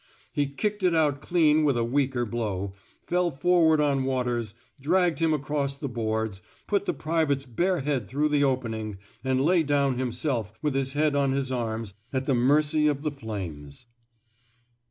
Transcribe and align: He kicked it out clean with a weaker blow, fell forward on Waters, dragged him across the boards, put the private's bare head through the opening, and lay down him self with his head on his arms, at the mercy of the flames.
He 0.33 0.47
kicked 0.47 0.81
it 0.81 0.95
out 0.95 1.21
clean 1.21 1.63
with 1.63 1.77
a 1.77 1.83
weaker 1.83 2.25
blow, 2.25 2.73
fell 3.05 3.29
forward 3.29 3.79
on 3.79 4.03
Waters, 4.03 4.55
dragged 4.79 5.19
him 5.19 5.31
across 5.31 5.75
the 5.77 5.87
boards, 5.87 6.41
put 6.65 6.87
the 6.87 6.93
private's 6.95 7.45
bare 7.45 7.81
head 7.81 8.07
through 8.07 8.29
the 8.29 8.43
opening, 8.43 8.97
and 9.23 9.39
lay 9.45 9.61
down 9.61 9.99
him 9.99 10.11
self 10.11 10.53
with 10.59 10.73
his 10.73 10.93
head 10.93 11.15
on 11.15 11.33
his 11.33 11.51
arms, 11.51 11.93
at 12.11 12.25
the 12.25 12.33
mercy 12.33 12.87
of 12.87 13.03
the 13.03 13.11
flames. 13.11 13.85